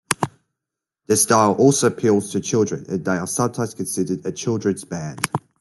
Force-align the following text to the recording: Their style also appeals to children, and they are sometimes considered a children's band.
Their 1.05 1.15
style 1.15 1.51
also 1.53 1.85
appeals 1.85 2.31
to 2.31 2.39
children, 2.39 2.87
and 2.89 3.05
they 3.05 3.17
are 3.17 3.27
sometimes 3.27 3.75
considered 3.75 4.25
a 4.25 4.31
children's 4.31 4.83
band. 4.83 5.29